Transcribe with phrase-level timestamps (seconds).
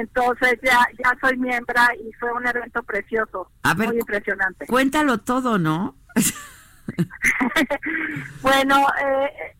[0.00, 4.66] Entonces ya ya soy miembro y fue un evento precioso, muy impresionante.
[4.66, 5.96] Cuéntalo todo, ¿no?
[8.42, 9.56] bueno, eh,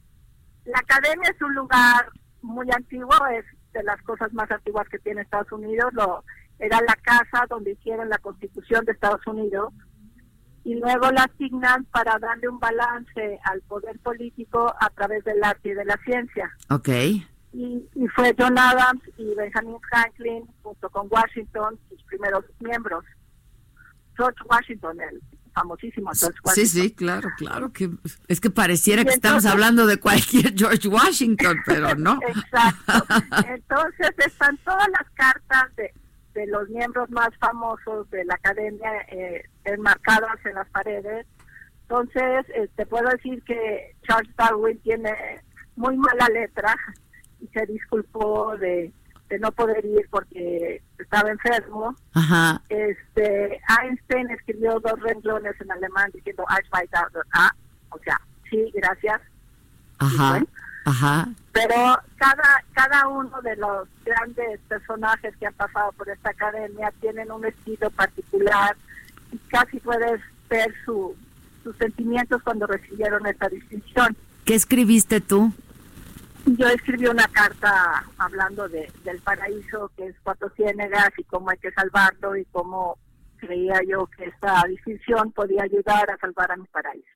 [0.64, 2.10] la academia es un lugar
[2.42, 5.92] muy antiguo, es de las cosas más antiguas que tiene Estados Unidos.
[5.92, 6.24] Lo,
[6.58, 9.72] era la casa donde hicieron la constitución de Estados Unidos
[10.64, 15.70] y luego la asignan para darle un balance al poder político a través del arte
[15.70, 16.50] y de la ciencia.
[16.70, 16.88] Ok.
[17.52, 23.04] Y, y fue John Adams y Benjamin Franklin junto con Washington sus primeros miembros.
[24.16, 25.20] George Washington, el
[25.52, 26.54] famosísimo George Washington.
[26.54, 27.72] Sí, sí, claro, claro.
[27.72, 27.90] que
[28.28, 32.18] Es que pareciera que estamos hablando de cualquier George Washington, pero no.
[32.26, 33.04] Exacto.
[33.48, 35.92] Entonces están todas las cartas de,
[36.34, 41.26] de los miembros más famosos de la academia eh, enmarcadas en las paredes.
[41.82, 45.12] Entonces, eh, te puedo decir que Charles Darwin tiene
[45.74, 46.76] muy mala letra
[47.40, 48.92] y se disculpó de,
[49.40, 51.94] no poder ir porque estaba enfermo.
[52.14, 52.60] Ajá.
[52.68, 57.50] Este, Einstein escribió dos renglones en alemán diciendo ah,
[57.90, 59.20] o sea, sí, gracias.
[59.98, 60.42] Ajá.
[60.84, 61.28] Ajá.
[61.52, 67.30] Pero cada, cada uno de los grandes personajes que han pasado por esta academia tienen
[67.30, 68.76] un estilo particular
[69.30, 71.14] y casi puedes ver su,
[71.62, 74.16] sus sentimientos cuando recibieron esta distinción.
[74.44, 75.52] ¿Qué escribiste tú?
[76.46, 81.58] Yo escribí una carta hablando de, del paraíso que es Cuatro Ciénegas y cómo hay
[81.58, 82.98] que salvarlo y cómo
[83.36, 87.08] creía yo que esta distinción podía ayudar a salvar a mi paraíso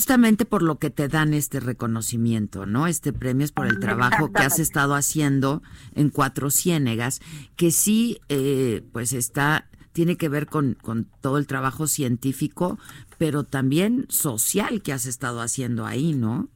[0.00, 2.86] justamente por lo que te dan este reconocimiento, ¿no?
[2.86, 5.62] Este premio es por el trabajo que has estado haciendo
[5.94, 7.20] en Cuatro Ciénegas,
[7.54, 12.78] que sí, eh, pues está, tiene que ver con, con todo el trabajo científico,
[13.18, 16.48] pero también social que has estado haciendo ahí, ¿no?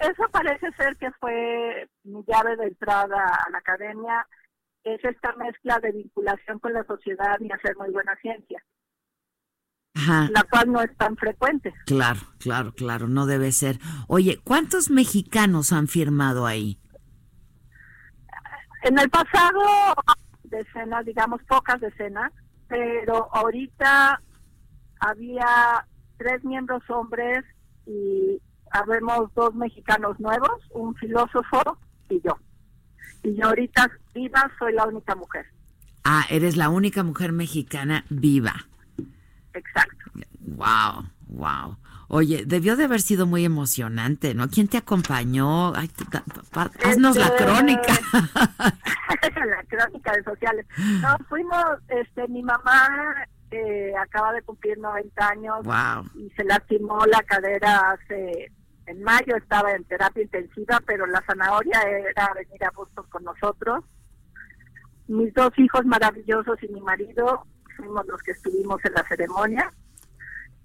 [0.00, 4.26] Eso parece ser que fue mi llave de entrada a la academia,
[4.84, 8.62] es esta mezcla de vinculación con la sociedad y hacer muy buena ciencia
[9.94, 11.72] la cual no es tan frecuente.
[11.86, 13.78] Claro, claro, claro, no debe ser.
[14.08, 16.78] Oye, ¿cuántos mexicanos han firmado ahí?
[18.82, 19.60] En el pasado,
[20.44, 22.32] decenas, digamos pocas decenas,
[22.68, 24.20] pero ahorita
[25.00, 27.44] había tres miembros hombres
[27.86, 28.40] y
[28.72, 31.78] habemos dos mexicanos nuevos, un filósofo
[32.08, 32.38] y yo.
[33.22, 35.46] Y yo ahorita viva soy la única mujer.
[36.04, 38.66] Ah, eres la única mujer mexicana viva.
[39.54, 40.10] Exacto.
[40.40, 41.76] Wow, wow.
[42.08, 44.48] Oye, debió de haber sido muy emocionante, ¿no?
[44.48, 45.74] ¿Quién te acompañó?
[45.74, 45.90] Ay,
[46.84, 47.94] haznos la este, crónica.
[49.46, 50.66] la crónica de sociales.
[51.00, 52.86] No, fuimos, este, mi mamá
[53.50, 56.04] eh, acaba de cumplir 90 años wow.
[56.14, 58.52] y se lastimó la cadera hace,
[58.92, 63.84] en mayo estaba en terapia intensiva, pero la zanahoria era venir a Boston con nosotros.
[65.08, 67.44] Mis dos hijos maravillosos y mi marido
[67.76, 69.72] fuimos los que estuvimos en la ceremonia.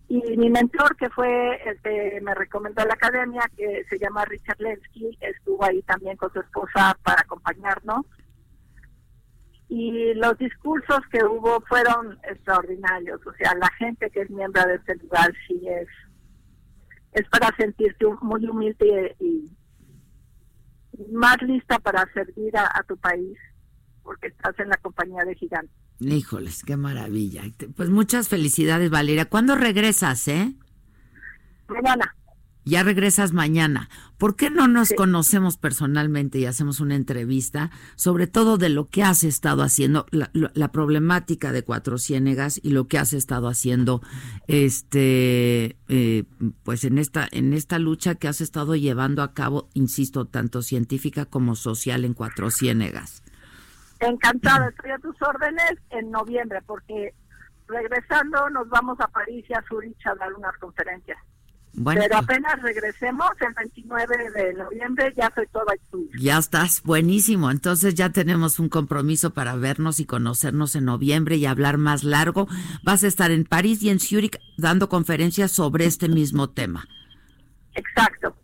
[0.09, 4.23] Y mi mentor, que fue el que me recomendó a la academia, que se llama
[4.25, 8.05] Richard Lensky, estuvo ahí también con su esposa para acompañarnos.
[9.67, 13.19] Y los discursos que hubo fueron extraordinarios.
[13.27, 15.87] O sea, la gente que es miembro de este lugar sí es,
[17.19, 19.49] es para sentirte muy humilde y,
[21.11, 23.37] más lista para servir a tu país,
[24.01, 25.75] porque estás en la compañía de gigantes.
[25.99, 27.43] Híjoles, qué maravilla.
[27.75, 29.25] Pues muchas felicidades, Valeria.
[29.25, 30.53] ¿Cuándo regresas, eh?
[31.67, 32.15] Mañana.
[32.67, 33.87] Ya regresas mañana.
[34.17, 39.03] ¿Por qué no nos conocemos personalmente y hacemos una entrevista sobre todo de lo que
[39.03, 44.01] has estado haciendo, la, problemática de Cuatro Ciénegas y lo que has estado haciendo,
[44.47, 46.25] este, eh,
[46.63, 51.23] pues en esta en esta lucha que has estado llevando a cabo, insisto, tanto científica
[51.23, 53.23] como social en Cuatro Ciénegas?
[54.01, 57.13] Encantada, estoy a tus órdenes en noviembre, porque
[57.69, 61.17] regresando nos vamos a París y a Zurich a dar unas conferencias.
[61.83, 62.11] Pero pues.
[62.11, 66.09] apenas regresemos, el 29 de noviembre, ya soy toda tuya.
[66.19, 67.51] Ya estás, buenísimo.
[67.51, 72.47] Entonces ya tenemos un compromiso para vernos y conocernos en noviembre y hablar más largo.
[72.83, 76.87] Vas a estar en París y en Zurich dando conferencias sobre este mismo tema.
[77.75, 78.35] Exacto.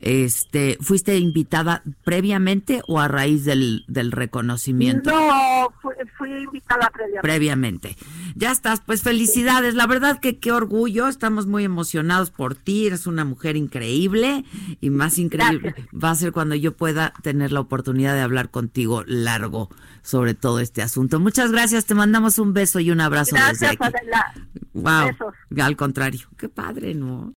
[0.00, 5.10] Este, ¿Fuiste invitada previamente o a raíz del, del reconocimiento?
[5.10, 5.72] No,
[6.16, 7.20] fui, invitada previamente.
[7.22, 7.96] Previamente.
[8.34, 9.74] Ya estás, pues felicidades.
[9.74, 14.44] La verdad que qué orgullo, estamos muy emocionados por ti, eres una mujer increíble
[14.80, 19.04] y más increíble va a ser cuando yo pueda tener la oportunidad de hablar contigo
[19.06, 19.68] largo
[20.02, 21.20] sobre todo este asunto.
[21.20, 23.84] Muchas gracias, te mandamos un beso y un abrazo gracias, desde aquí.
[23.84, 24.32] Adela.
[24.72, 25.62] Wow.
[25.62, 27.28] Al contrario, qué padre, ¿no?